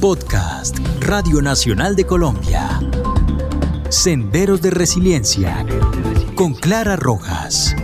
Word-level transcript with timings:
Podcast 0.00 0.78
Radio 1.00 1.42
Nacional 1.42 1.94
de 1.94 2.06
Colombia. 2.06 2.80
Senderos 3.90 4.62
de 4.62 4.70
Resiliencia 4.70 5.66
con 6.34 6.54
Clara 6.54 6.96
Rojas. 6.96 7.76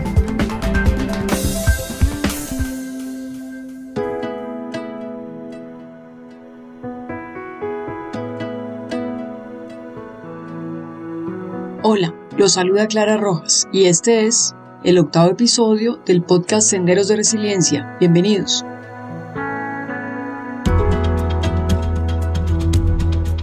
Hola, 11.82 12.14
los 12.38 12.52
saluda 12.52 12.86
Clara 12.86 13.18
Rojas 13.18 13.68
y 13.72 13.84
este 13.84 14.24
es 14.24 14.54
el 14.84 14.96
octavo 14.98 15.32
episodio 15.32 15.98
del 16.06 16.22
podcast 16.22 16.70
Senderos 16.70 17.08
de 17.08 17.16
Resiliencia. 17.16 17.94
Bienvenidos. 18.00 18.64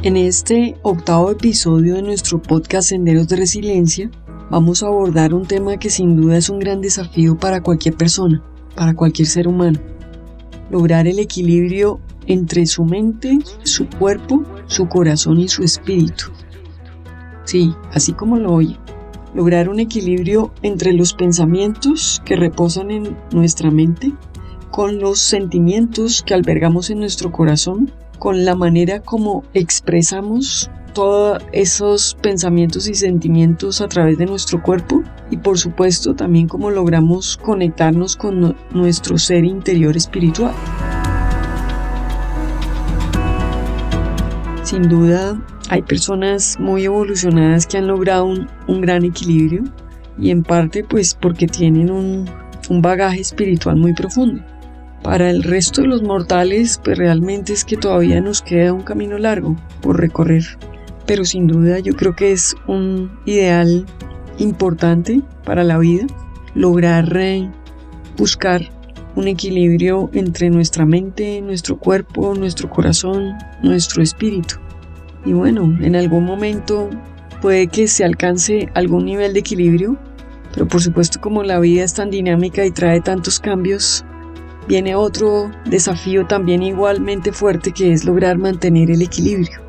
En 0.03 0.17
este 0.17 0.75
octavo 0.81 1.31
episodio 1.31 1.95
de 1.95 2.01
nuestro 2.01 2.41
podcast 2.41 2.89
Senderos 2.89 3.29
de 3.29 3.37
Resiliencia, 3.37 4.11
vamos 4.51 4.83
a 4.83 4.87
abordar 4.87 5.33
un 5.33 5.45
tema 5.45 5.77
que 5.77 5.89
sin 5.89 6.17
duda 6.17 6.35
es 6.35 6.49
un 6.49 6.59
gran 6.59 6.81
desafío 6.81 7.37
para 7.37 7.63
cualquier 7.63 7.95
persona, 7.95 8.43
para 8.75 8.95
cualquier 8.95 9.29
ser 9.29 9.47
humano. 9.47 9.79
Lograr 10.69 11.07
el 11.07 11.19
equilibrio 11.19 12.01
entre 12.27 12.65
su 12.65 12.83
mente, 12.83 13.39
su 13.63 13.87
cuerpo, 13.87 14.43
su 14.67 14.89
corazón 14.89 15.39
y 15.39 15.47
su 15.47 15.63
espíritu. 15.63 16.25
Sí, 17.45 17.73
así 17.93 18.11
como 18.11 18.37
lo 18.37 18.53
oye 18.55 18.77
lograr 19.33 19.69
un 19.69 19.79
equilibrio 19.79 20.53
entre 20.61 20.93
los 20.93 21.13
pensamientos 21.13 22.21
que 22.25 22.35
reposan 22.35 22.91
en 22.91 23.17
nuestra 23.31 23.71
mente, 23.71 24.13
con 24.69 24.99
los 24.99 25.19
sentimientos 25.19 26.23
que 26.23 26.33
albergamos 26.33 26.89
en 26.89 26.99
nuestro 26.99 27.31
corazón, 27.31 27.91
con 28.23 28.45
la 28.45 28.55
manera 28.55 29.01
como 29.01 29.43
expresamos 29.53 30.71
todos 30.93 31.43
esos 31.51 32.15
pensamientos 32.21 32.87
y 32.87 32.95
sentimientos 32.95 33.81
a 33.81 33.89
través 33.89 34.17
de 34.17 34.25
nuestro 34.25 34.63
cuerpo 34.63 35.03
y 35.29 35.35
por 35.35 35.59
supuesto 35.59 36.15
también 36.15 36.47
cómo 36.47 36.71
logramos 36.71 37.35
conectarnos 37.35 38.15
con 38.15 38.55
nuestro 38.71 39.17
ser 39.17 39.43
interior 39.43 39.97
espiritual. 39.97 40.53
Sin 44.63 44.87
duda, 44.87 45.37
hay 45.67 45.81
personas 45.81 46.57
muy 46.61 46.85
evolucionadas 46.85 47.67
que 47.67 47.79
han 47.79 47.87
logrado 47.87 48.23
un, 48.23 48.81
gran 48.81 49.03
equilibrio 49.03 49.65
y 50.17 50.29
en 50.29 50.43
parte 50.43 50.85
pues 50.85 51.13
porque 51.13 51.45
tienen 51.45 51.91
un, 51.91 52.29
un 52.69 52.81
bagaje 52.81 53.19
espiritual 53.19 53.75
muy 53.75 53.93
profundo. 53.93 54.41
Para 55.03 55.29
el 55.29 55.43
resto 55.43 55.81
de 55.81 55.87
los 55.87 56.01
mortales, 56.01 56.79
pues 56.83 56.97
realmente 56.97 57.51
es 57.51 57.65
que 57.65 57.75
todavía 57.75 58.21
nos 58.21 58.41
queda 58.41 58.73
un 58.73 58.83
camino 58.83 59.17
largo 59.17 59.57
por 59.81 59.99
recorrer. 59.99 60.43
Pero 61.05 61.25
sin 61.25 61.45
duda 61.45 61.79
yo 61.79 61.93
creo 61.95 62.15
que 62.15 62.31
es 62.31 62.55
un 62.67 63.11
ideal 63.25 63.85
importante 64.37 65.21
para 65.43 65.63
la 65.63 65.77
vida 65.77 66.07
lograr 66.55 67.15
eh, 67.17 67.51
buscar 68.17 68.61
un 69.15 69.27
equilibrio 69.27 70.09
entre 70.13 70.49
nuestra 70.49 70.85
mente, 70.85 71.41
nuestro 71.41 71.77
cuerpo, 71.77 72.33
nuestro 72.33 72.69
corazón, 72.69 73.33
nuestro 73.61 74.01
espíritu. 74.01 74.55
Y 75.25 75.33
bueno, 75.33 75.77
en 75.81 75.95
algún 75.95 76.25
momento 76.25 76.89
puede 77.41 77.67
que 77.67 77.87
se 77.87 78.03
alcance 78.03 78.69
algún 78.73 79.05
nivel 79.05 79.33
de 79.33 79.39
equilibrio, 79.39 79.97
pero 80.53 80.67
por 80.67 80.81
supuesto 80.81 81.19
como 81.21 81.43
la 81.43 81.59
vida 81.59 81.83
es 81.83 81.93
tan 81.93 82.09
dinámica 82.09 82.65
y 82.65 82.71
trae 82.71 83.01
tantos 83.01 83.39
cambios, 83.39 84.05
viene 84.67 84.95
otro 84.95 85.51
desafío 85.65 86.25
también 86.25 86.63
igualmente 86.63 87.31
fuerte 87.31 87.71
que 87.71 87.91
es 87.91 88.05
lograr 88.05 88.37
mantener 88.37 88.91
el 88.91 89.01
equilibrio. 89.01 89.61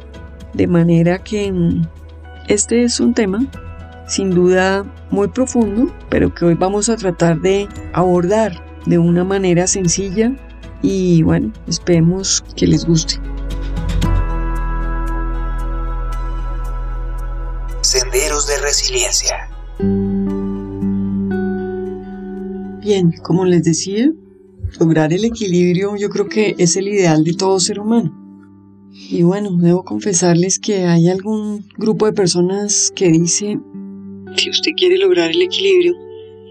De 0.52 0.66
manera 0.66 1.22
que 1.22 1.50
mm, 1.50 1.86
este 2.48 2.84
es 2.84 3.00
un 3.00 3.14
tema 3.14 3.46
sin 4.06 4.30
duda 4.30 4.84
muy 5.10 5.28
profundo, 5.28 5.92
pero 6.10 6.34
que 6.34 6.44
hoy 6.44 6.54
vamos 6.54 6.88
a 6.88 6.96
tratar 6.96 7.40
de 7.40 7.68
abordar 7.92 8.64
de 8.86 8.98
una 8.98 9.24
manera 9.24 9.66
sencilla 9.66 10.32
y 10.82 11.22
bueno, 11.22 11.52
esperemos 11.66 12.44
que 12.56 12.66
les 12.66 12.84
guste. 12.84 13.14
Senderos 17.80 18.46
de 18.46 18.58
Resiliencia. 18.60 19.48
Bien, 22.80 23.12
como 23.22 23.46
les 23.46 23.64
decía, 23.64 24.10
lograr 24.78 25.12
el 25.12 25.24
equilibrio 25.24 25.96
yo 25.96 26.08
creo 26.08 26.28
que 26.28 26.54
es 26.58 26.76
el 26.76 26.88
ideal 26.88 27.24
de 27.24 27.34
todo 27.34 27.60
ser 27.60 27.80
humano. 27.80 28.12
Y 28.92 29.22
bueno, 29.22 29.50
debo 29.56 29.84
confesarles 29.84 30.58
que 30.58 30.84
hay 30.84 31.08
algún 31.08 31.66
grupo 31.76 32.06
de 32.06 32.12
personas 32.12 32.92
que 32.94 33.10
dice 33.10 33.58
que 34.36 34.50
usted 34.50 34.72
quiere 34.76 34.98
lograr 34.98 35.30
el 35.30 35.42
equilibrio. 35.42 35.94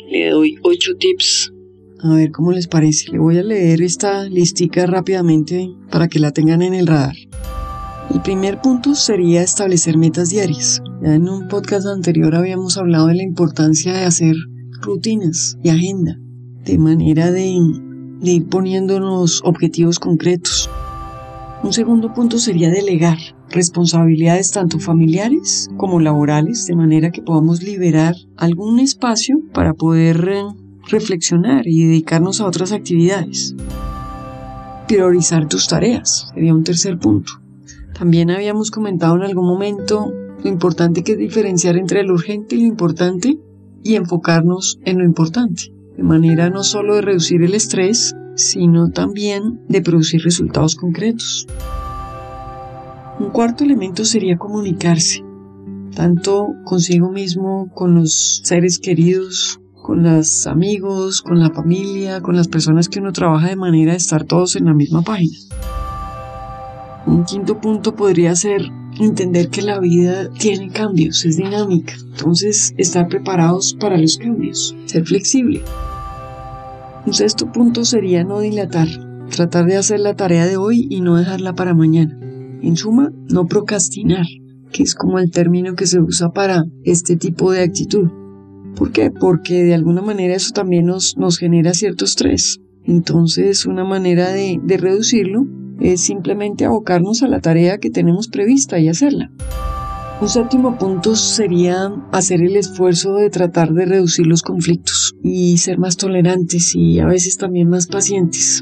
Le 0.10 0.30
doy 0.30 0.58
8 0.62 0.92
tips. 1.00 1.54
A 2.02 2.16
ver 2.16 2.32
cómo 2.32 2.52
les 2.52 2.68
parece. 2.68 3.12
Le 3.12 3.20
voy 3.20 3.38
a 3.38 3.44
leer 3.44 3.82
esta 3.82 4.26
listica 4.26 4.86
rápidamente 4.86 5.74
para 5.90 6.10
que 6.10 6.20
la 6.20 6.32
tengan 6.32 6.62
en 6.62 6.74
el 6.74 6.88
radar. 6.88 7.16
El 8.14 8.22
primer 8.22 8.60
punto 8.62 8.94
sería 8.94 9.42
establecer 9.42 9.98
metas 9.98 10.30
diarias. 10.30 10.82
Ya 11.02 11.16
en 11.16 11.30
un 11.30 11.48
podcast 11.48 11.88
anterior 11.88 12.36
habíamos 12.36 12.78
hablado 12.78 13.08
de 13.08 13.16
la 13.16 13.24
importancia 13.24 13.94
de 13.94 14.04
hacer 14.04 14.36
rutinas 14.82 15.58
y 15.64 15.70
agenda, 15.70 16.20
de 16.66 16.78
manera 16.78 17.32
de, 17.32 17.58
de 18.24 18.32
ir 18.32 18.48
poniéndonos 18.48 19.42
objetivos 19.44 20.00
concretos. 20.00 20.70
Un 21.62 21.74
segundo 21.74 22.14
punto 22.14 22.40
sería 22.40 22.70
delegar 22.70 23.18
responsabilidades 23.50 24.52
tanto 24.52 24.80
familiares 24.80 25.70
como 25.78 26.00
laborales, 26.00 26.66
de 26.66 26.76
manera 26.76 27.12
que 27.12 27.22
podamos 27.22 27.62
liberar 27.62 28.16
algún 28.36 28.80
espacio 28.80 29.40
para 29.54 29.74
poder 29.74 30.28
eh, 30.28 30.44
reflexionar 30.90 31.68
y 31.68 31.86
dedicarnos 31.86 32.42
a 32.42 32.48
otras 32.48 32.72
actividades. 32.72 33.56
Priorizar 34.88 35.48
tus 35.48 35.68
tareas 35.68 36.32
sería 36.34 36.54
un 36.54 36.64
tercer 36.64 36.98
punto. 36.98 37.34
También 37.98 38.32
habíamos 38.32 38.72
comentado 38.72 39.16
en 39.16 39.24
algún 39.24 39.48
momento 39.48 40.12
lo 40.44 40.50
importante 40.50 41.04
que 41.04 41.14
es 41.14 41.18
diferenciar 41.18 41.78
entre 41.78 42.04
lo 42.04 42.16
urgente 42.16 42.56
y 42.56 42.62
lo 42.62 42.68
importante 42.68 43.38
y 43.84 43.96
enfocarnos 43.96 44.80
en 44.84 44.98
lo 44.98 45.06
importante, 45.06 45.72
de 45.96 46.04
manera 46.04 46.50
no 46.50 46.64
solo 46.64 46.96
de 46.96 47.02
reducir 47.02 47.44
el 47.44 47.54
estrés, 47.54 48.16
sino 48.36 48.90
también 48.90 49.62
de 49.68 49.82
producir 49.82 50.22
resultados 50.24 50.76
concretos. 50.76 51.48
Un 53.20 53.30
cuarto 53.30 53.64
elemento 53.64 54.06
sería 54.06 54.38
comunicarse, 54.38 55.24
tanto 55.96 56.48
consigo 56.66 57.12
mismo, 57.12 57.70
con 57.74 57.96
los 57.96 58.42
seres 58.44 58.80
queridos, 58.80 59.60
con 59.84 60.02
los 60.02 60.48
amigos, 60.48 61.22
con 61.22 61.40
la 61.40 61.52
familia, 61.52 62.22
con 62.22 62.36
las 62.36 62.48
personas 62.48 62.90
que 62.90 63.00
uno 63.00 63.12
trabaja 63.12 63.50
de 63.50 63.56
manera 63.56 63.92
de 63.92 63.98
estar 63.98 64.24
todos 64.24 64.56
en 64.56 64.66
la 64.66 64.74
misma 64.74 65.04
página. 65.04 65.38
Un 67.06 67.26
quinto 67.26 67.60
punto 67.60 67.96
podría 67.96 68.36
ser 68.36 68.72
entender 69.00 69.50
que 69.50 69.62
la 69.62 69.80
vida 69.80 70.30
tiene 70.38 70.70
cambios, 70.70 71.26
es 71.26 71.38
dinámica. 71.38 71.94
Entonces, 72.12 72.74
estar 72.78 73.08
preparados 73.08 73.76
para 73.80 73.98
los 73.98 74.18
cambios, 74.18 74.76
ser 74.86 75.06
flexible. 75.06 75.62
Un 77.06 77.14
sexto 77.14 77.52
punto 77.52 77.84
sería 77.84 78.24
no 78.24 78.40
dilatar, 78.40 78.88
tratar 79.30 79.66
de 79.66 79.78
hacer 79.78 80.00
la 80.00 80.16
tarea 80.16 80.46
de 80.46 80.58
hoy 80.58 80.88
y 80.90 81.02
no 81.02 81.18
dejarla 81.18 81.54
para 81.54 81.74
mañana. 81.74 82.18
En 82.62 82.78
suma, 82.78 83.12
no 83.30 83.46
procrastinar, 83.46 84.26
que 84.72 84.84
es 84.84 84.96
como 84.96 85.20
el 85.20 85.32
término 85.32 85.76
que 85.76 85.86
se 85.86 86.00
usa 86.00 86.32
para 86.32 86.64
este 86.84 87.18
tipo 87.18 87.52
de 87.52 87.62
actitud. 87.62 88.10
¿Por 88.76 88.92
qué? 88.92 89.12
Porque 89.12 89.64
de 89.64 89.74
alguna 89.74 90.02
manera 90.02 90.36
eso 90.36 90.52
también 90.54 90.86
nos, 90.86 91.18
nos 91.18 91.38
genera 91.38 91.74
cierto 91.74 92.06
estrés. 92.06 92.60
Entonces, 92.86 93.66
una 93.66 93.84
manera 93.84 94.30
de, 94.30 94.60
de 94.64 94.78
reducirlo 94.78 95.46
es 95.84 96.02
simplemente 96.02 96.64
abocarnos 96.64 97.24
a 97.24 97.28
la 97.28 97.42
tarea 97.42 97.78
que 97.78 97.90
tenemos 97.90 98.30
prevista 98.30 98.80
y 98.80 98.88
hacerla. 98.88 99.30
Un 100.22 100.30
séptimo 100.30 100.78
punto 100.78 101.18
sería 101.18 101.92
hacer 102.14 102.42
el 102.42 102.56
esfuerzo 102.56 103.16
de 103.16 103.30
tratar 103.30 103.74
de 103.74 103.86
reducir 103.86 104.26
los 104.26 104.42
conflictos 104.42 105.16
y 105.22 105.58
ser 105.58 105.78
más 105.80 105.98
tolerantes 105.98 106.74
y 106.76 107.00
a 107.00 107.06
veces 107.06 107.38
también 107.38 107.68
más 107.68 107.88
pacientes. 107.88 108.62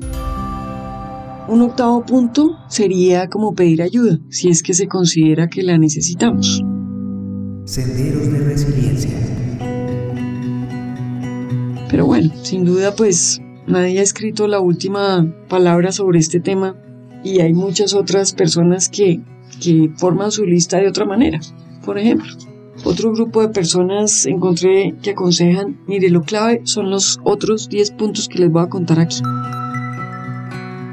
Un 1.48 1.62
octavo 1.62 2.04
punto 2.04 2.58
sería 2.68 3.28
como 3.28 3.54
pedir 3.54 3.84
ayuda, 3.84 4.18
si 4.30 4.50
es 4.50 4.64
que 4.64 4.74
se 4.74 4.88
considera 4.88 5.50
que 5.50 5.62
la 5.62 5.78
necesitamos. 5.78 6.64
Senderos 7.66 8.32
de 8.32 8.40
resiliencia. 8.40 9.12
Pero 11.92 12.08
bueno, 12.08 12.32
sin 12.42 12.66
duda 12.66 12.96
pues 12.96 13.40
nadie 13.68 14.00
ha 14.00 14.04
escrito 14.04 14.48
la 14.48 14.60
última 14.60 15.32
palabra 15.48 15.92
sobre 15.92 16.18
este 16.18 16.40
tema 16.40 16.76
y 17.24 17.42
hay 17.42 17.54
muchas 17.54 17.94
otras 17.94 18.34
personas 18.34 18.90
que, 18.90 19.22
que 19.62 19.92
forman 19.96 20.32
su 20.32 20.46
lista 20.46 20.78
de 20.78 20.88
otra 20.88 21.06
manera. 21.06 21.40
Por 21.86 21.98
ejemplo, 21.98 22.32
otro 22.84 23.12
grupo 23.14 23.42
de 23.42 23.50
personas 23.50 24.26
encontré 24.26 24.96
que 25.02 25.12
aconsejan, 25.12 25.80
mire, 25.88 26.10
lo 26.10 26.24
clave 26.24 26.62
son 26.64 26.90
los 26.90 27.20
otros 27.24 27.70
10 27.70 27.92
puntos 27.92 28.28
que 28.28 28.40
les 28.40 28.52
voy 28.52 28.64
a 28.64 28.70
contar 28.70 29.00
aquí. 29.00 29.22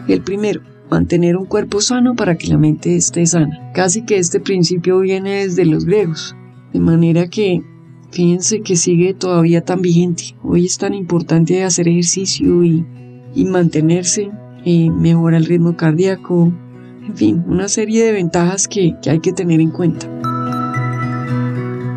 El 0.09 0.23
primero, 0.23 0.63
mantener 0.91 1.37
un 1.37 1.47
cuerpo 1.47 1.81
sano 1.81 2.15
para 2.15 2.37
que 2.37 2.49
la 2.49 2.59
mente 2.59 2.97
esté 2.97 3.27
sana. 3.27 3.73
Casi 3.75 4.05
que 4.05 4.19
este 4.19 4.41
principio 4.41 5.01
viene 5.01 5.45
desde 5.45 5.65
los 5.65 5.85
griegos, 5.85 6.35
de 6.73 6.81
manera 6.81 7.29
que 7.29 7.63
fíjense 8.11 8.63
que 8.63 8.77
sigue 8.77 9.15
todavía 9.15 9.63
tan 9.63 9.83
vigente. 9.83 10.35
Hoy 10.43 10.67
es 10.67 10.79
tan 10.79 10.95
importante 10.95 11.63
hacer 11.63 11.89
ejercicio 11.89 12.65
y, 12.65 12.85
mantenerse, 13.45 14.31
mejora 14.91 15.37
el 15.37 15.47
ritmo 15.47 15.77
cardíaco, 15.77 16.53
en 17.07 17.17
fin, 17.17 17.45
una 17.47 17.69
serie 17.69 18.05
de 18.05 18.13
ventajas 18.13 18.69
que, 18.69 18.95
hay 19.07 19.21
que 19.21 19.33
tener 19.33 19.61
en 19.61 19.71
cuenta. 19.71 20.07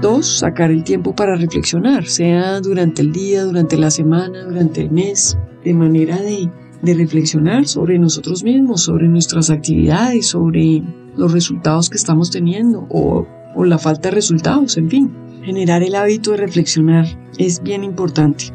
Dos, 0.02 0.40
sacar 0.40 0.72
el 0.72 0.84
tiempo 0.84 1.14
para 1.16 1.36
reflexionar, 1.36 2.06
sea 2.06 2.60
durante 2.62 3.02
el 3.02 3.12
día, 3.12 3.44
durante 3.44 3.78
la 3.78 3.92
semana, 3.92 4.44
durante 4.46 4.82
el 4.82 4.92
mes, 4.92 5.38
de 5.64 5.74
manera 5.74 6.18
de 6.18 6.94
reflexionar 6.94 7.68
sobre 7.68 8.00
nosotros 8.00 8.44
mismos, 8.44 8.82
sobre 8.84 9.08
nuestras 9.08 9.50
actividades, 9.50 10.28
sobre 10.28 10.82
los 11.16 11.32
resultados 11.32 11.90
que 11.90 11.98
estamos 11.98 12.32
teniendo 12.32 12.88
o, 12.90 13.28
la 13.64 13.78
falta 13.78 14.10
de 14.10 14.16
resultados, 14.16 14.78
en 14.78 14.90
fin. 14.90 15.12
Generar 15.44 15.84
el 15.84 15.96
hábito 15.96 16.32
de 16.32 16.38
reflexionar 16.38 17.06
es 17.38 17.62
bien 17.62 17.84
importante. 17.84 18.46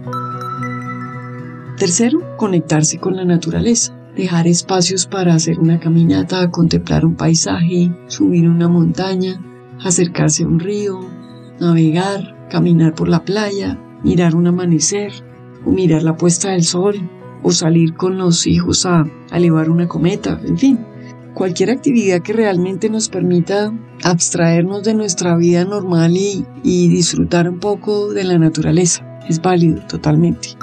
Tercero, 1.79 2.21
conectarse 2.37 2.99
con 2.99 3.17
la 3.17 3.25
naturaleza. 3.25 3.96
Dejar 4.17 4.47
espacios 4.47 5.07
para 5.07 5.35
hacer 5.35 5.61
una 5.61 5.79
caminata, 5.79 6.51
contemplar 6.51 7.05
un 7.05 7.17
paisaje, 7.17 7.93
subir 8.07 8.49
una 8.49 8.67
montaña, 8.67 9.39
acercarse 9.85 10.45
a 10.45 10.47
un 10.47 10.59
río, 10.59 11.01
navegar, 11.61 12.49
caminar 12.49 12.95
por 12.95 13.09
la 13.09 13.27
playa, 13.27 13.79
mirar 14.03 14.35
un 14.35 14.47
amanecer 14.47 15.13
o 15.67 15.71
mirar 15.71 16.03
la 16.03 16.17
puesta 16.17 16.53
del 16.53 16.63
sol, 16.63 17.11
o 17.43 17.51
salir 17.51 17.95
con 17.95 18.17
los 18.17 18.47
hijos 18.47 18.87
a, 18.87 19.05
elevar 19.33 19.69
una 19.69 19.87
cometa, 19.87 20.41
en 20.47 20.57
fin, 20.57 20.79
cualquier 21.35 21.71
actividad 21.71 22.23
que 22.23 22.33
realmente 22.33 22.89
nos 22.89 23.11
permita 23.11 23.71
abstraernos 24.03 24.83
de 24.83 24.95
nuestra 24.95 25.37
vida 25.37 25.67
normal 25.67 26.17
y, 26.17 26.47
y 26.63 26.89
disfrutar 26.89 27.51
un 27.51 27.61
poco 27.61 28.15
de 28.15 28.25
la 28.25 28.39
naturaleza. 28.39 29.05
Es 29.29 29.43
válido 29.43 29.83
totalmente. 29.87 30.57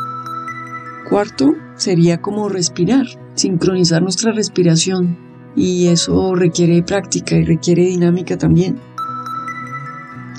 Cuarto, 1.10 1.54
sería 1.76 2.22
como 2.22 2.50
respirar, 2.50 3.06
sincronizar 3.36 4.02
nuestra 4.02 4.32
respiración 4.32 5.18
y 5.56 5.88
eso 5.88 6.34
requiere 6.36 6.82
práctica 6.82 7.36
y 7.36 7.44
requiere 7.44 7.86
dinámica 7.86 8.38
también. 8.38 8.78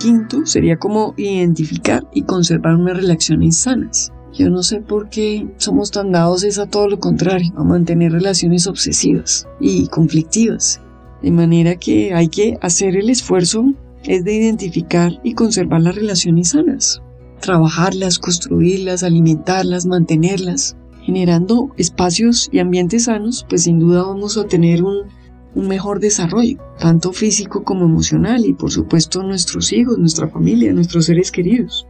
Quinto, 0.01 0.45
sería 0.45 0.77
como 0.77 1.15
identificar 1.17 2.07
y 2.13 2.23
conservar 2.23 2.75
unas 2.75 2.97
relaciones 2.97 3.59
sanas. 3.59 4.13
Yo 4.33 4.51
no 4.51 4.63
sé 4.63 4.81
por 4.81 5.11
qué 5.11 5.47
somos 5.59 5.93
tan 5.93 6.11
dados 6.11 6.59
a 6.59 6.67
todo 6.67 6.89
lo 6.89 6.99
contrario, 6.99 7.53
a 7.57 7.63
mantener 7.63 8.11
relaciones 8.11 8.67
obsesivas 8.67 9.47
y 9.61 9.87
conflictivas. 9.87 10.81
De 11.23 11.31
manera 11.31 11.77
que 11.77 12.13
hay 12.13 12.29
que 12.29 12.59
hacer 12.61 12.97
el 12.97 13.11
esfuerzo 13.11 13.73
es 14.03 14.25
de 14.25 14.35
identificar 14.35 15.13
y 15.23 15.35
conservar 15.35 15.83
las 15.83 15.95
relaciones 15.95 16.49
sanas. 16.51 17.01
Trabajarlas, 17.44 18.19
construirlas, 18.19 19.02
alimentarlas, 19.02 19.85
mantenerlas. 19.85 20.76
Generando 21.02 21.75
espacios 21.76 22.49
y 22.50 22.58
ambientes 22.58 23.05
sanos, 23.05 23.44
pues 23.46 23.64
sin 23.64 23.79
duda 23.79 24.05
vamos 24.05 24.38
a 24.38 24.46
tener 24.46 24.82
un, 24.82 25.08
un 25.55 25.69
mejor 25.69 26.00
desarrollo, 26.00 26.58
tanto 26.79 27.12
físico 27.12 27.62
como 27.62 27.85
emocional 27.85 28.46
y 28.46 28.55
por 28.55 28.70
supuesto 28.70 29.23
nuestros 29.23 29.75
hijos, 29.75 29.99
nuestra 29.99 30.29
familia, 30.29 30.73
nuestros 30.73 31.05
seres 31.05 31.31
queridos. 31.31 31.87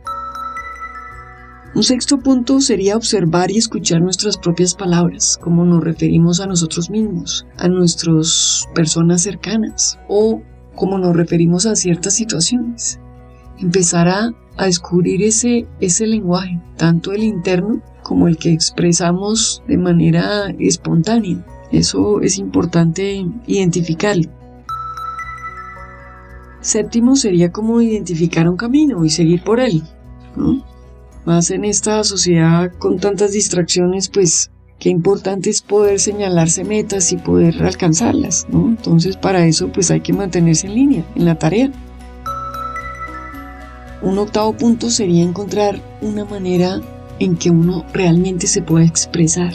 Un 1.76 1.84
sexto 1.84 2.18
punto 2.18 2.60
sería 2.60 2.96
observar 2.96 3.52
y 3.52 3.58
escuchar 3.58 4.00
nuestras 4.00 4.36
propias 4.36 4.74
palabras, 4.74 5.38
cómo 5.40 5.64
nos 5.64 5.84
referimos 5.84 6.40
a 6.40 6.46
nosotros 6.46 6.90
mismos, 6.90 7.46
a 7.58 7.68
nuestras 7.68 8.64
personas 8.74 9.22
cercanas 9.22 10.00
o 10.08 10.42
cómo 10.74 10.98
nos 10.98 11.14
referimos 11.14 11.64
a 11.66 11.76
ciertas 11.76 12.14
situaciones. 12.14 12.98
Empezar 13.58 14.08
a, 14.08 14.32
descubrir 14.56 15.22
ese, 15.22 15.66
ese 15.80 16.06
lenguaje, 16.06 16.60
tanto 16.76 17.12
el 17.12 17.24
interno 17.24 17.82
como 18.02 18.28
el 18.28 18.36
que 18.36 18.52
expresamos 18.52 19.62
de 19.66 19.78
manera 19.78 20.54
espontánea. 20.58 21.44
Eso 21.72 22.20
es 22.20 22.38
importante 22.38 23.26
identificarlo. 23.46 24.30
Séptimo 26.60 27.16
sería 27.16 27.50
como 27.50 27.82
identificar 27.82 28.48
un 28.48 28.56
camino 28.56 29.04
y 29.04 29.10
seguir 29.10 29.42
por 29.42 29.60
él. 29.60 29.82
¿no? 30.36 30.64
Más 31.24 31.50
en 31.50 31.64
esta 31.64 32.04
sociedad 32.04 32.72
con 32.78 32.98
tantas 32.98 33.32
distracciones, 33.32 34.08
pues 34.08 34.50
qué 34.78 34.88
importante 34.88 35.50
es 35.50 35.62
poder 35.62 35.98
señalarse 35.98 36.64
metas 36.64 37.12
y 37.12 37.16
poder 37.16 37.62
alcanzarlas. 37.62 38.46
Entonces 38.52 39.16
para 39.16 39.46
eso 39.46 39.68
pues 39.72 39.90
hay 39.90 40.00
que 40.00 40.12
mantenerse 40.12 40.66
en 40.66 40.74
línea, 40.74 41.04
en 41.16 41.24
la 41.24 41.34
tarea. 41.34 41.72
Un 44.04 44.18
octavo 44.18 44.52
punto 44.52 44.90
sería 44.90 45.22
encontrar 45.22 45.80
una 46.02 46.26
manera 46.26 46.78
en 47.18 47.36
que 47.36 47.48
uno 47.48 47.86
realmente 47.94 48.46
se 48.46 48.60
pueda 48.60 48.84
expresar. 48.84 49.54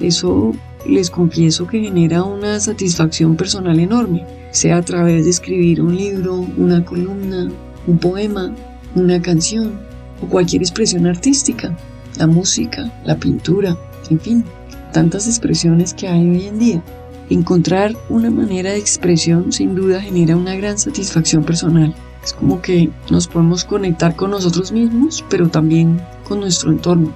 Eso 0.00 0.54
les 0.86 1.10
confieso 1.10 1.66
que 1.66 1.80
genera 1.80 2.22
una 2.22 2.58
satisfacción 2.60 3.36
personal 3.36 3.78
enorme, 3.78 4.24
sea 4.52 4.78
a 4.78 4.82
través 4.82 5.24
de 5.24 5.30
escribir 5.30 5.82
un 5.82 5.94
libro, 5.94 6.46
una 6.56 6.82
columna, 6.82 7.50
un 7.86 7.98
poema, 7.98 8.54
una 8.94 9.20
canción 9.20 9.78
o 10.22 10.26
cualquier 10.28 10.62
expresión 10.62 11.06
artística, 11.06 11.76
la 12.16 12.26
música, 12.26 12.90
la 13.04 13.16
pintura, 13.16 13.76
en 14.08 14.18
fin, 14.18 14.44
tantas 14.94 15.26
expresiones 15.26 15.92
que 15.92 16.08
hay 16.08 16.26
hoy 16.26 16.46
en 16.46 16.58
día. 16.58 16.82
Encontrar 17.28 17.94
una 18.08 18.30
manera 18.30 18.70
de 18.70 18.78
expresión 18.78 19.52
sin 19.52 19.74
duda 19.74 20.00
genera 20.00 20.36
una 20.36 20.54
gran 20.54 20.78
satisfacción 20.78 21.44
personal. 21.44 21.94
Es 22.22 22.32
como 22.32 22.60
que 22.60 22.90
nos 23.10 23.28
podemos 23.28 23.64
conectar 23.64 24.14
con 24.16 24.30
nosotros 24.30 24.72
mismos, 24.72 25.24
pero 25.28 25.48
también 25.48 26.00
con 26.24 26.40
nuestro 26.40 26.70
entorno. 26.70 27.12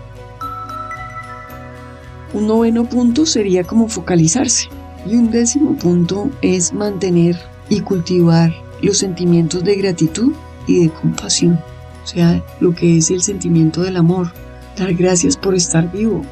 Un 2.33 2.47
noveno 2.47 2.85
punto 2.85 3.27
sería 3.27 3.65
como 3.65 3.89
focalizarse. 3.89 4.69
Y 5.07 5.17
un 5.17 5.31
décimo 5.31 5.77
punto 5.77 6.31
es 6.41 6.73
mantener 6.73 7.39
y 7.69 7.81
cultivar 7.81 8.53
los 8.83 8.99
sentimientos 8.99 9.63
de 9.63 9.77
gratitud 9.77 10.33
y 10.67 10.85
de 10.85 10.91
compasión 10.91 11.59
o 12.05 12.07
sea, 12.07 12.43
lo 12.61 12.75
que 12.75 12.99
es 12.99 13.11
el 13.11 13.23
sentimiento 13.23 13.81
del 13.81 13.97
amor, 13.97 14.31
dar 14.77 14.93
gracias 14.93 15.39
por 15.39 15.55
estar 15.55 15.91
vivo, 15.91 16.23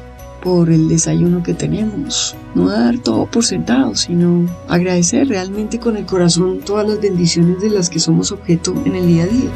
por 0.43 0.69
el 0.69 0.89
desayuno 0.89 1.41
que 1.41 1.53
tenemos, 1.53 2.35
no 2.53 2.67
dar 2.67 2.97
todo 2.97 3.27
por 3.27 3.45
sentado, 3.45 3.95
sino 3.95 4.45
agradecer 4.67 5.29
realmente 5.29 5.79
con 5.79 5.95
el 5.95 6.05
corazón 6.05 6.59
todas 6.59 6.85
las 6.85 6.99
bendiciones 6.99 7.61
de 7.61 7.69
las 7.69 7.89
que 7.89 7.99
somos 7.99 8.33
objeto 8.33 8.75
en 8.85 8.95
el 8.95 9.07
día 9.07 9.23
a 9.23 9.27
día. 9.27 9.49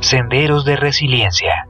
Senderos 0.00 0.64
de 0.64 0.76
resiliencia. 0.76 1.68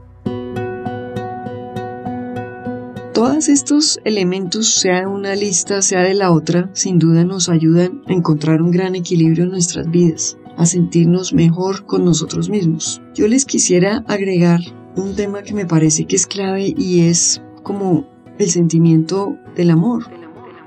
Todos 3.13 3.47
estos 3.47 3.99
elementos, 4.03 4.75
sea 4.75 4.99
de 4.99 5.07
una 5.07 5.35
lista, 5.35 5.81
sea 5.81 6.01
de 6.01 6.13
la 6.13 6.31
otra, 6.31 6.69
sin 6.73 6.99
duda 6.99 7.23
nos 7.23 7.49
ayudan 7.49 8.03
a 8.07 8.13
encontrar 8.13 8.61
un 8.61 8.69
gran 8.69 8.93
equilibrio 8.93 9.45
en 9.45 9.51
nuestras 9.51 9.89
vidas 9.89 10.37
a 10.57 10.65
sentirnos 10.65 11.33
mejor 11.33 11.85
con 11.85 12.05
nosotros 12.05 12.49
mismos. 12.49 13.01
Yo 13.13 13.27
les 13.27 13.45
quisiera 13.45 14.03
agregar 14.07 14.61
un 14.95 15.15
tema 15.15 15.43
que 15.43 15.53
me 15.53 15.65
parece 15.65 16.05
que 16.05 16.15
es 16.15 16.27
clave 16.27 16.73
y 16.77 17.01
es 17.01 17.41
como 17.63 18.07
el 18.37 18.49
sentimiento 18.49 19.37
del 19.55 19.71
amor. 19.71 20.05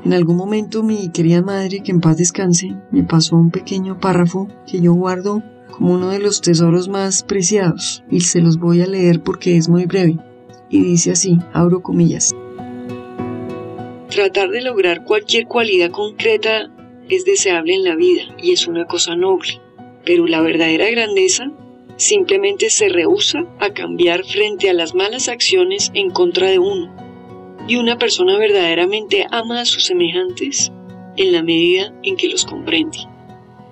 En 0.04 0.12
algún 0.12 0.37
momento 0.37 0.82
mi 0.82 1.11
querida 1.11 1.42
madre, 1.42 1.82
que 1.82 1.90
en 1.90 2.00
paz 2.00 2.16
descanse, 2.16 2.76
me 2.90 3.02
pasó 3.02 3.37
un 3.37 3.50
pequeño 3.50 3.99
párrafo 3.99 4.49
que 4.66 4.80
yo 4.80 4.94
guardo 4.94 5.42
como 5.70 5.94
uno 5.94 6.11
de 6.11 6.18
los 6.18 6.40
tesoros 6.40 6.88
más 6.88 7.23
preciados 7.23 8.04
y 8.11 8.20
se 8.20 8.40
los 8.40 8.58
voy 8.58 8.80
a 8.80 8.87
leer 8.87 9.23
porque 9.23 9.56
es 9.56 9.68
muy 9.68 9.87
breve. 9.87 10.18
Y 10.70 10.82
dice 10.82 11.12
así, 11.12 11.38
abro 11.52 11.82
comillas. 11.82 12.35
Tratar 14.08 14.50
de 14.50 14.62
lograr 14.62 15.04
cualquier 15.04 15.47
cualidad 15.47 15.90
concreta 15.90 16.70
es 17.08 17.25
deseable 17.25 17.75
en 17.75 17.85
la 17.85 17.97
vida 17.97 18.23
y 18.42 18.52
es 18.52 18.66
una 18.66 18.87
cosa 18.87 19.16
noble 19.16 19.61
pero 20.08 20.26
la 20.26 20.40
verdadera 20.40 20.88
grandeza 20.90 21.52
simplemente 21.98 22.70
se 22.70 22.88
rehúsa 22.88 23.44
a 23.58 23.74
cambiar 23.74 24.24
frente 24.24 24.70
a 24.70 24.72
las 24.72 24.94
malas 24.94 25.28
acciones 25.28 25.90
en 25.94 26.10
contra 26.10 26.48
de 26.48 26.58
uno. 26.58 26.94
Y 27.66 27.76
una 27.76 27.98
persona 27.98 28.38
verdaderamente 28.38 29.26
ama 29.30 29.60
a 29.60 29.66
sus 29.66 29.84
semejantes 29.84 30.72
en 31.16 31.32
la 31.32 31.42
medida 31.42 31.92
en 32.02 32.16
que 32.16 32.28
los 32.28 32.46
comprende. 32.46 32.98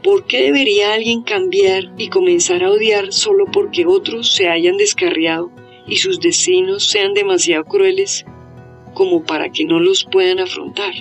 ¿Por 0.02 0.26
qué 0.26 0.42
debería 0.42 0.92
alguien 0.92 1.22
cambiar 1.22 1.84
y 1.96 2.08
comenzar 2.08 2.62
a 2.62 2.70
odiar 2.70 3.12
solo 3.12 3.46
porque 3.50 3.86
otros 3.86 4.30
se 4.30 4.48
hayan 4.48 4.76
descarriado 4.76 5.50
y 5.86 5.96
sus 5.96 6.20
destinos 6.20 6.84
sean 6.84 7.14
demasiado 7.14 7.64
crueles 7.64 8.26
como 8.92 9.24
para 9.24 9.50
que 9.50 9.64
no 9.64 9.80
los 9.80 10.04
puedan 10.04 10.40
afrontar? 10.40 10.92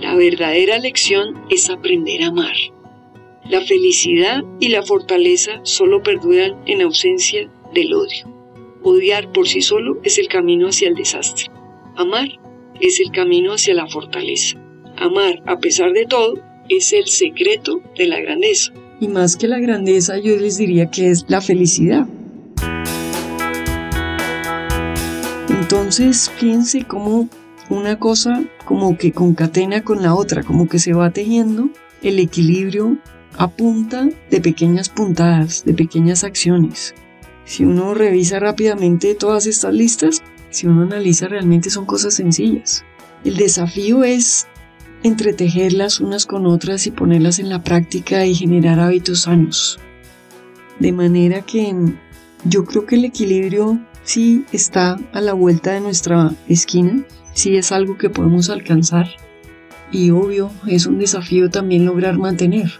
La 0.00 0.14
verdadera 0.16 0.78
lección 0.78 1.44
es 1.50 1.70
aprender 1.70 2.22
a 2.22 2.28
amar. 2.28 2.54
La 3.50 3.60
felicidad 3.60 4.42
y 4.58 4.68
la 4.68 4.82
fortaleza 4.82 5.60
solo 5.64 6.02
perduran 6.02 6.56
en 6.64 6.80
ausencia 6.80 7.50
del 7.74 7.92
odio. 7.92 8.26
Odiar 8.82 9.32
por 9.32 9.46
sí 9.46 9.60
solo 9.60 10.00
es 10.02 10.18
el 10.18 10.28
camino 10.28 10.68
hacia 10.68 10.88
el 10.88 10.94
desastre. 10.94 11.50
Amar 11.94 12.28
es 12.80 13.00
el 13.00 13.10
camino 13.10 13.52
hacia 13.52 13.74
la 13.74 13.86
fortaleza. 13.86 14.56
Amar 14.96 15.42
a 15.46 15.58
pesar 15.58 15.92
de 15.92 16.06
todo 16.06 16.34
es 16.70 16.94
el 16.94 17.06
secreto 17.06 17.82
de 17.98 18.06
la 18.06 18.18
grandeza. 18.18 18.72
Y 18.98 19.08
más 19.08 19.36
que 19.36 19.46
la 19.46 19.58
grandeza, 19.58 20.18
yo 20.18 20.36
les 20.36 20.56
diría 20.56 20.90
que 20.90 21.10
es 21.10 21.26
la 21.28 21.42
felicidad. 21.42 22.06
Entonces 25.50 26.32
piense 26.40 26.84
cómo 26.84 27.28
una 27.68 27.98
cosa 27.98 28.42
como 28.64 28.96
que 28.96 29.12
concatena 29.12 29.84
con 29.84 30.02
la 30.02 30.14
otra, 30.14 30.42
como 30.42 30.66
que 30.66 30.78
se 30.78 30.94
va 30.94 31.10
tejiendo 31.10 31.68
el 32.02 32.18
equilibrio 32.18 32.96
a 33.36 33.48
punta 33.48 34.08
de 34.30 34.40
pequeñas 34.40 34.88
puntadas, 34.88 35.64
de 35.64 35.74
pequeñas 35.74 36.24
acciones. 36.24 36.94
Si 37.44 37.64
uno 37.64 37.94
revisa 37.94 38.38
rápidamente 38.38 39.14
todas 39.14 39.46
estas 39.46 39.74
listas, 39.74 40.22
si 40.50 40.66
uno 40.66 40.82
analiza 40.82 41.28
realmente 41.28 41.70
son 41.70 41.84
cosas 41.84 42.14
sencillas. 42.14 42.84
El 43.24 43.36
desafío 43.36 44.04
es 44.04 44.46
entretejerlas 45.02 46.00
unas 46.00 46.26
con 46.26 46.46
otras 46.46 46.86
y 46.86 46.90
ponerlas 46.90 47.38
en 47.38 47.48
la 47.48 47.62
práctica 47.62 48.24
y 48.24 48.34
generar 48.34 48.80
hábitos 48.80 49.22
sanos. 49.22 49.78
De 50.78 50.92
manera 50.92 51.42
que 51.42 51.74
yo 52.44 52.64
creo 52.64 52.86
que 52.86 52.96
el 52.96 53.04
equilibrio 53.04 53.80
sí 54.02 54.44
está 54.52 54.98
a 55.12 55.20
la 55.20 55.32
vuelta 55.32 55.72
de 55.72 55.80
nuestra 55.80 56.32
esquina, 56.48 57.04
sí 57.34 57.56
es 57.56 57.72
algo 57.72 57.98
que 57.98 58.10
podemos 58.10 58.48
alcanzar 58.50 59.06
y 59.92 60.10
obvio 60.10 60.50
es 60.66 60.86
un 60.86 60.98
desafío 60.98 61.50
también 61.50 61.84
lograr 61.84 62.18
mantener. 62.18 62.72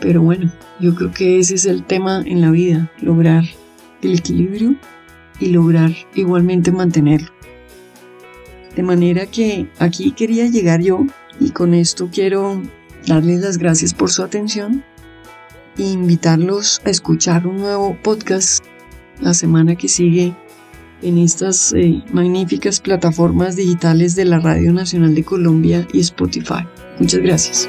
Pero 0.00 0.22
bueno, 0.22 0.50
yo 0.80 0.94
creo 0.94 1.12
que 1.12 1.38
ese 1.38 1.54
es 1.54 1.66
el 1.66 1.84
tema 1.84 2.22
en 2.24 2.40
la 2.40 2.50
vida, 2.50 2.90
lograr 3.00 3.44
el 4.02 4.14
equilibrio 4.14 4.74
y 5.38 5.50
lograr 5.50 5.92
igualmente 6.14 6.72
mantenerlo. 6.72 7.30
De 8.74 8.82
manera 8.82 9.26
que 9.26 9.68
aquí 9.78 10.12
quería 10.12 10.46
llegar 10.46 10.80
yo 10.80 11.04
y 11.38 11.50
con 11.50 11.74
esto 11.74 12.08
quiero 12.12 12.62
darles 13.06 13.40
las 13.40 13.58
gracias 13.58 13.94
por 13.94 14.10
su 14.10 14.22
atención 14.22 14.84
e 15.76 15.82
invitarlos 15.82 16.80
a 16.84 16.90
escuchar 16.90 17.46
un 17.46 17.58
nuevo 17.58 17.96
podcast 18.02 18.64
la 19.20 19.34
semana 19.34 19.76
que 19.76 19.88
sigue 19.88 20.34
en 21.02 21.18
estas 21.18 21.72
eh, 21.72 22.02
magníficas 22.12 22.80
plataformas 22.80 23.56
digitales 23.56 24.14
de 24.14 24.26
la 24.26 24.38
Radio 24.38 24.72
Nacional 24.72 25.14
de 25.14 25.24
Colombia 25.24 25.86
y 25.92 26.00
Spotify. 26.00 26.66
Muchas 26.98 27.20
gracias. 27.20 27.68